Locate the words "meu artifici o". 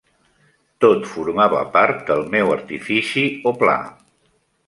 2.37-3.55